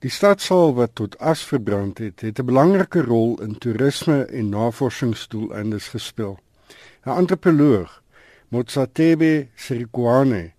Die 0.00 0.08
stadsaal 0.08 0.70
wat 0.78 0.94
tot 0.96 1.18
as 1.20 1.42
verbrand 1.44 1.98
het, 2.00 2.22
het 2.24 2.38
'n 2.40 2.44
belangrike 2.48 3.02
rol 3.04 3.36
in 3.42 3.58
toerisme 3.58 4.24
en 4.24 4.48
navorsingsdoeleindes 4.48 5.88
gespeel. 5.88 6.38
'n 7.04 7.10
Antropoloog, 7.10 8.02
Motsatebe 8.48 9.48
Sirikwane, 9.54 10.52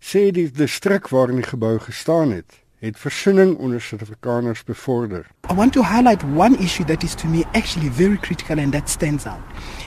sê 0.00 0.30
die 0.30 0.50
distrik 0.50 1.08
waarin 1.08 1.36
die 1.36 1.46
gebou 1.46 1.78
gestaan 1.78 2.30
het, 2.30 2.58
het 2.78 2.98
versoening 2.98 3.56
onder 3.56 3.80
Suid-Afrikaners 3.80 4.64
bevorder. 4.64 5.26
I 5.50 5.54
want 5.54 5.72
to 5.72 5.82
highlight 5.82 6.24
one 6.36 6.58
issue 6.58 6.86
that 6.86 7.02
is 7.02 7.14
to 7.14 7.28
me 7.28 7.44
actually 7.52 7.90
very 7.90 8.16
critical 8.16 8.58
and 8.58 8.72
that 8.72 8.88
stands 8.88 9.26
out. 9.26 9.42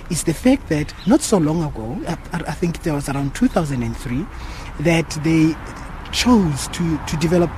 Is 0.09 0.23
the 0.23 0.33
fact 0.33 0.67
that 0.67 0.93
not 1.05 1.21
so 1.21 1.39
long 1.39 1.63
ago, 1.63 1.97
I, 2.07 2.51
I 2.51 2.53
think 2.59 2.75
it 2.75 2.91
was 2.91 3.09
around 3.09 3.35
2003, 3.35 4.25
that 4.83 5.23
they 5.23 5.55
chose 6.11 6.67
to, 6.67 6.97
to 7.07 7.17
develop 7.17 7.51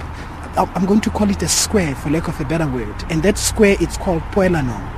I'm 0.56 0.86
going 0.86 1.02
to 1.02 1.10
call 1.10 1.30
it 1.30 1.42
a 1.42 1.48
square 1.48 1.96
for 1.96 2.10
lack 2.10 2.28
of 2.28 2.40
a 2.40 2.46
better 2.46 2.68
word. 2.68 2.96
And 3.10 3.23
that 3.23 3.38
square 3.38 3.76
it's 3.80 3.98
called 3.98 4.22
Poelanon. 4.32 4.90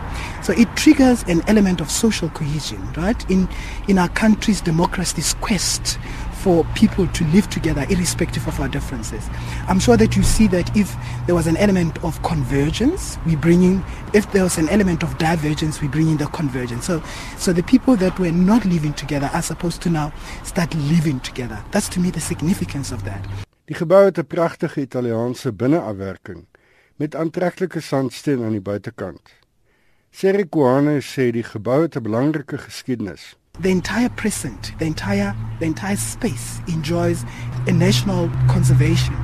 So 0.44 0.54
it 0.54 0.68
triggers 0.76 1.24
an 1.24 1.42
element 1.48 1.82
of 1.82 1.90
social 1.90 2.30
cohesion, 2.30 2.94
right? 2.94 3.30
In 3.32 3.48
in 3.88 3.98
our 3.98 4.10
country's 4.10 4.62
democracy's 4.62 5.34
quest 5.36 5.98
for 6.46 6.64
people 6.76 7.08
to 7.08 7.24
live 7.26 7.50
together 7.50 7.88
irrespective 7.90 8.48
of 8.48 8.60
our 8.60 8.68
differences. 8.68 9.28
I'm 9.68 9.80
sure 9.80 9.98
that 9.98 10.16
you 10.16 10.22
see 10.22 10.46
that 10.48 10.76
if 10.78 10.96
there 11.26 11.34
was 11.34 11.48
an 11.48 11.58
element 11.58 12.04
of 12.04 12.22
convergence, 12.22 13.18
we 13.26 13.36
bring 13.36 13.64
in, 13.64 13.84
if 14.14 14.32
there 14.32 14.44
was 14.44 14.60
an 14.60 14.70
element 14.70 15.02
of 15.02 15.18
divergence, 15.18 15.82
we 15.82 15.88
bring 15.88 16.08
in 16.08 16.18
the 16.18 16.28
convergence. 16.28 16.86
So, 16.86 17.02
so 17.38 17.52
the 17.52 17.64
people 17.64 17.96
that 17.96 18.20
were 18.20 18.32
not 18.32 18.64
living 18.64 18.94
together 18.94 19.32
are 19.34 19.42
supposed 19.42 19.82
to 19.84 19.90
now 19.90 20.14
start 20.44 20.76
living 20.76 21.20
together. 21.22 21.64
That's 21.72 21.90
to 21.90 22.00
me 22.00 22.12
the 22.12 22.22
significance 22.22 22.92
of 22.92 23.04
that. 23.06 23.45
Die 23.66 23.76
gebou 23.76 24.06
het 24.06 24.18
'n 24.18 24.28
pragtige 24.28 24.82
Italiaanse 24.82 25.54
binneafwerking 25.54 26.46
met 26.96 27.16
aantreklike 27.16 27.80
sandsteen 27.80 28.44
aan 28.44 28.52
die 28.52 28.62
buitekant. 28.62 29.34
Serikuane 30.10 31.02
sê 31.02 31.32
die 31.32 31.44
gebou 31.44 31.82
het 31.82 31.96
'n 31.96 32.02
belangrike 32.02 32.58
geskiedenis. 32.58 33.36
the 33.62 33.70
entire 33.70 34.10
precinct, 34.10 34.78
the 34.80 34.86
entire 34.86 35.36
the 35.60 35.66
entire 35.66 35.96
space 35.96 36.60
enjoys 36.68 37.24
a 37.68 37.72
national 37.72 38.30
conservation. 38.48 39.16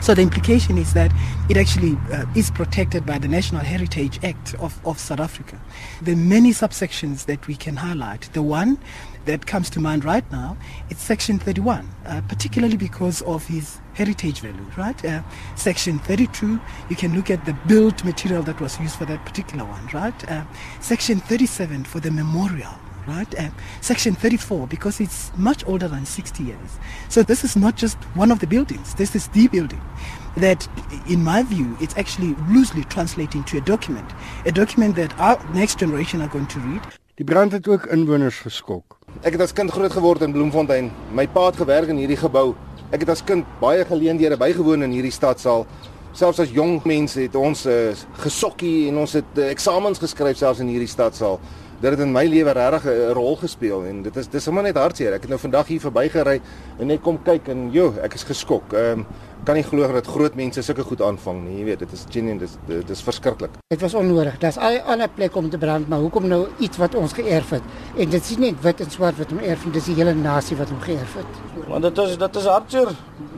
So 0.00 0.14
the 0.14 0.22
implication 0.22 0.78
is 0.78 0.92
that 0.94 1.10
it 1.48 1.56
actually 1.56 1.96
uh, 2.12 2.26
is 2.34 2.50
protected 2.50 3.04
by 3.04 3.18
the 3.18 3.28
National 3.28 3.62
Heritage 3.62 4.22
Act 4.22 4.54
of, 4.56 4.78
of 4.86 4.98
South 4.98 5.20
Africa. 5.20 5.60
There 6.00 6.14
are 6.14 6.18
many 6.18 6.50
subsections 6.50 7.24
that 7.26 7.46
we 7.48 7.56
can 7.56 7.76
highlight. 7.76 8.28
The 8.32 8.42
one 8.42 8.78
that 9.24 9.46
comes 9.46 9.68
to 9.70 9.80
mind 9.80 10.04
right 10.04 10.30
now 10.30 10.56
is 10.90 10.98
Section 10.98 11.38
31, 11.38 11.88
uh, 12.04 12.20
particularly 12.28 12.76
because 12.76 13.22
of 13.22 13.46
his 13.46 13.78
heritage 13.94 14.40
value, 14.40 14.66
right? 14.76 15.04
Uh, 15.04 15.22
section 15.56 15.98
32, 16.00 16.60
you 16.90 16.96
can 16.96 17.14
look 17.14 17.30
at 17.30 17.44
the 17.46 17.54
built 17.66 18.04
material 18.04 18.42
that 18.42 18.60
was 18.60 18.78
used 18.78 18.96
for 18.96 19.06
that 19.06 19.24
particular 19.24 19.64
one, 19.64 19.86
right? 19.92 20.30
Uh, 20.30 20.44
section 20.80 21.18
37 21.18 21.84
for 21.84 21.98
the 21.98 22.10
memorial 22.10 22.74
right? 23.06 23.38
Uh, 23.38 23.48
section 23.80 24.14
34, 24.14 24.66
because 24.66 25.00
it's 25.00 25.32
much 25.36 25.66
older 25.66 25.88
than 25.88 26.04
60 26.04 26.42
years. 26.42 26.78
So 27.08 27.22
this 27.22 27.44
is 27.44 27.56
not 27.56 27.76
just 27.76 27.96
one 28.14 28.30
of 28.30 28.38
the 28.40 28.46
buildings, 28.46 28.94
this 28.94 29.14
is 29.14 29.28
the 29.28 29.48
building 29.48 29.80
that, 30.36 30.68
in 31.08 31.24
my 31.24 31.42
view, 31.42 31.76
it's 31.80 31.96
actually 31.96 32.34
loosely 32.48 32.84
translating 32.84 33.44
to 33.44 33.58
a 33.58 33.60
document, 33.60 34.10
a 34.44 34.52
document 34.52 34.96
that 34.96 35.18
our 35.18 35.38
next 35.54 35.78
generation 35.78 36.20
are 36.20 36.28
going 36.28 36.46
to 36.48 36.60
read. 36.60 36.82
Die 37.16 37.24
brand 37.24 37.52
het 37.52 37.68
ook 37.68 37.86
inwoners 37.86 38.38
geskok. 38.44 38.98
Ek 39.24 39.32
het 39.32 39.40
as 39.40 39.52
kind 39.56 39.72
groot 39.72 39.92
geword 39.92 40.20
in 40.20 40.34
Bloemfontein. 40.34 40.90
My 41.16 41.24
pa 41.24 41.46
het 41.46 41.56
gewerk 41.56 41.88
in 41.88 41.96
hierdie 41.96 42.18
gebou. 42.20 42.50
Ek 42.92 43.00
het 43.06 43.12
as 43.14 43.22
kind 43.24 43.46
baie 43.62 43.86
geleenthede 43.88 44.36
bygewoon 44.36 44.84
in 44.84 44.92
hierdie 44.92 45.14
stadsaal. 45.14 45.64
Selfs 46.12 46.42
as 46.44 46.52
jong 46.52 46.82
mense 46.84 47.20
het 47.20 47.34
ons 47.40 47.64
uh, 47.64 47.94
gesokkie 48.20 48.90
en 48.90 49.00
ons 49.00 49.16
het 49.16 49.40
uh, 49.40 49.48
eksamens 49.48 50.00
geskryf 50.00 50.36
selfs 50.36 50.60
in 50.60 50.68
hierdie 50.68 50.90
stadsaal 50.92 51.40
dit 51.80 51.90
het 51.90 52.00
in 52.00 52.12
my 52.12 52.24
lewe 52.24 52.52
regtig 52.56 52.84
'n 52.84 53.12
rol 53.12 53.36
gespeel 53.36 53.84
en 53.84 54.02
dit 54.02 54.16
is 54.16 54.28
dis 54.28 54.42
sommer 54.42 54.62
net 54.62 54.76
hartseer. 54.76 55.12
Ek 55.12 55.20
het 55.20 55.30
nou 55.30 55.38
vandag 55.38 55.66
hier 55.66 55.80
verbygery 55.80 56.40
en 56.78 56.86
net 56.86 57.02
kom 57.02 57.22
kyk 57.22 57.48
en 57.48 57.70
jo, 57.72 57.94
ek 58.02 58.14
is 58.14 58.22
geskok. 58.22 58.72
Ehm 58.72 58.98
um, 58.98 59.06
kan 59.44 59.54
nie 59.54 59.62
glo 59.62 59.86
dat 59.92 60.06
groot 60.06 60.34
mense 60.34 60.62
sulke 60.62 60.82
goed 60.82 61.02
aanvang 61.02 61.44
nie. 61.44 61.58
Jy 61.58 61.64
weet, 61.64 61.78
dit 61.78 61.92
is 61.92 62.04
genuine, 62.10 62.40
dis 62.40 62.56
dit 62.66 62.90
is 62.90 63.02
verskriklik. 63.02 63.50
Dit 63.70 63.80
was 63.80 63.94
onnodig. 63.94 64.38
Daar's 64.38 64.56
al 64.56 64.72
'n 64.72 64.82
ander 64.86 65.08
plek 65.08 65.36
om 65.36 65.50
te 65.50 65.58
brand, 65.58 65.88
maar 65.88 65.98
hoekom 65.98 66.26
nou 66.28 66.46
iets 66.58 66.76
wat 66.76 66.94
ons 66.94 67.12
geërf 67.12 67.50
het? 67.50 67.62
En 67.96 68.10
dit 68.10 68.22
is 68.22 68.36
nie 68.36 68.50
net 68.50 68.62
wit 68.62 68.80
en 68.80 68.90
swart 68.90 69.16
wat 69.18 69.30
hom 69.30 69.38
erf 69.38 69.64
nie, 69.64 69.72
dis 69.72 69.84
die 69.84 69.94
hele 69.94 70.14
nasie 70.14 70.56
wat 70.56 70.68
hom 70.68 70.80
geërf 70.80 71.14
het. 71.14 71.32
Want 71.68 71.82
dit 71.82 71.98
is 71.98 72.16
dit 72.16 72.36
is 72.36 72.44
hartseer. 72.44 72.88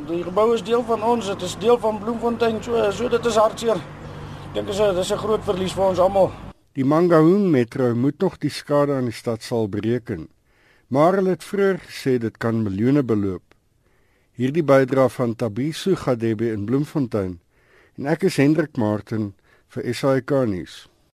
Die 0.06 0.22
gebou 0.22 0.54
is 0.54 0.62
deel 0.62 0.84
van 0.86 1.02
ons, 1.02 1.26
dit 1.26 1.42
is 1.42 1.56
deel 1.58 1.78
van 1.78 1.98
Bloemfontein, 1.98 2.62
so 2.62 2.90
so 2.90 3.08
dit 3.08 3.26
is 3.26 3.36
hartseer. 3.36 3.76
Ek 3.76 4.54
dink 4.54 4.66
dit 4.66 4.96
is 4.96 5.12
'n 5.12 5.16
groot 5.16 5.44
verlies 5.44 5.72
vir 5.72 5.84
ons 5.84 5.98
almal. 5.98 6.47
Die 6.78 6.84
Mangaung 6.84 7.50
Metro 7.50 7.92
moet 7.94 8.20
nog 8.22 8.36
die 8.38 8.52
skade 8.54 8.94
aan 8.94 9.08
die 9.10 9.14
stad 9.20 9.42
sal 9.42 9.66
bereken, 9.66 10.28
maar 10.94 11.16
hulle 11.18 11.32
het 11.34 11.42
vroeër 11.42 11.80
gesê 11.82 12.12
dit 12.22 12.36
kan 12.38 12.60
miljoene 12.62 13.02
beloop. 13.02 13.42
Hierdie 14.38 14.62
bydra 14.62 15.08
van 15.10 15.34
Tabiso 15.34 15.96
Gadebe 15.98 16.52
in 16.52 16.68
Bloemfontein 16.68 17.32
en 17.98 18.06
ek 18.06 18.28
is 18.30 18.38
Hendrik 18.38 18.78
Martin 18.78 19.32
vir 19.74 19.90
SAK 19.90 20.36
nuus. 20.52 20.76